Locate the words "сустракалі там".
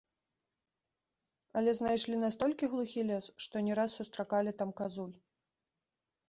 3.99-4.69